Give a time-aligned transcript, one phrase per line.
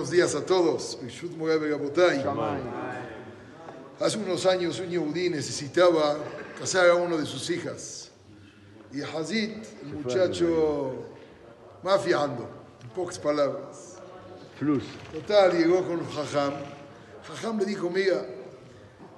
[0.00, 0.98] Buenos días a todos.
[4.00, 6.16] Hace unos años un yehudí necesitaba
[6.58, 8.10] casar a uno de sus hijas.
[8.94, 11.04] Y Hazit, el muchacho,
[11.82, 12.48] mafiando,
[12.82, 13.98] en pocas palabras.
[15.12, 16.54] Total, llegó con Jajam.
[17.28, 18.24] Jajam le dijo, mira,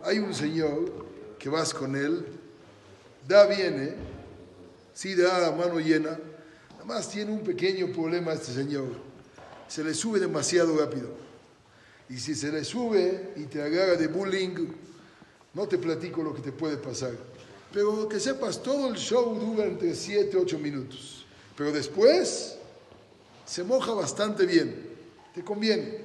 [0.03, 1.07] hay un señor
[1.39, 2.27] que vas con él,
[3.29, 3.95] da viene,
[4.93, 6.19] sí da la mano llena,
[6.73, 9.12] nada más tiene un pequeño problema este señor
[9.73, 11.09] se le sube demasiado rápido.
[12.11, 14.67] Y si se le sube y te agarra de bullying,
[15.55, 17.13] no te platico lo que te puede pasar.
[17.73, 21.25] Pero que sepas, todo el show dura entre 7 8 minutos.
[21.57, 22.59] Pero después
[23.47, 24.91] se moja bastante bien.
[25.35, 26.01] Te conviene.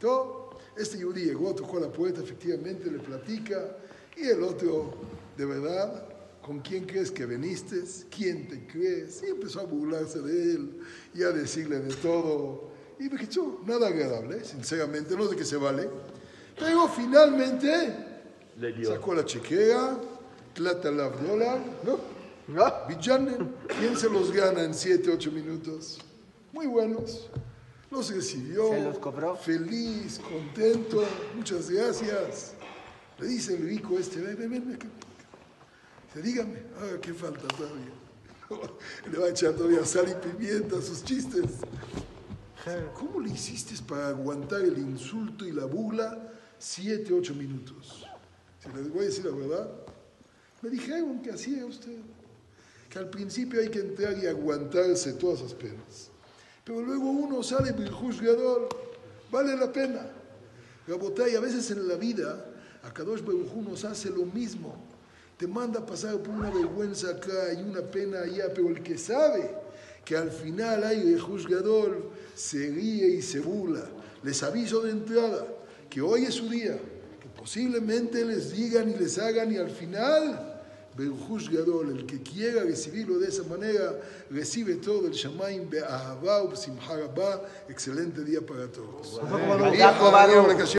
[0.00, 3.76] Todo, este yudí llegó, tocó la puerta, efectivamente le platica.
[4.16, 4.94] Y el otro,
[5.36, 6.08] de verdad,
[6.42, 7.84] ¿con quién crees que viniste?
[8.10, 9.22] ¿Quién te crees?
[9.22, 10.80] Y empezó a burlarse de él
[11.14, 12.74] y a decirle de todo.
[12.98, 15.88] Y me quedó nada agradable, sinceramente, no sé qué se vale.
[16.58, 17.94] Pero finalmente
[18.84, 19.98] sacó la chequera,
[20.54, 22.16] plata la dólar, ¿no?
[22.88, 25.98] Villanen, ¿quién se los gana en 7, 8 minutos?
[26.52, 27.28] Muy buenos.
[27.90, 28.70] Los recibió.
[28.70, 29.36] ¿Se los cobró?
[29.36, 32.54] Feliz, contento, muchas gracias.
[33.18, 34.78] Le dice el rico este, ven, ven, ven.
[36.06, 37.92] Dice, dígame, ah, ¿qué falta todavía?
[39.10, 41.44] Le va a echar todavía sal y pimienta a sus chistes.
[42.94, 48.04] ¿Cómo le hiciste para aguantar el insulto y la burla siete, ocho minutos?
[48.58, 49.70] Si les voy a decir la verdad,
[50.62, 51.98] me dijeron que hacía usted,
[52.90, 56.10] que al principio hay que entrar y aguantarse todas esas penas.
[56.64, 58.68] Pero luego uno sale juzgador,
[59.30, 60.10] vale la pena.
[60.88, 62.46] y a veces en la vida,
[62.82, 64.74] a Kadosh Baruj nos hace lo mismo.
[65.36, 69.65] Te manda pasar por una vergüenza acá y una pena allá, pero el que sabe
[70.06, 73.84] que al final hay el juzgador, se ríe y se burla.
[74.22, 75.44] Les aviso de entrada
[75.90, 76.78] que hoy es su día,
[77.20, 80.54] que posiblemente les digan y les hagan y al final
[80.96, 84.00] el juzgador, el que quiera recibirlo de esa manera,
[84.30, 86.42] recibe todo el Shamaim Be'ahavá,
[87.68, 89.20] Excelente día para todos.